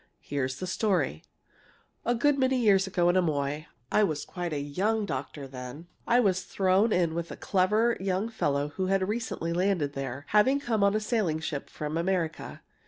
[0.19, 1.23] Here's the story:
[2.05, 6.19] "A good many years ago in Amoy I was quite a young doctor then I
[6.19, 10.83] was thrown in with a clever young fellow who had recently landed there, having come
[10.83, 12.63] on a sailing ship from America.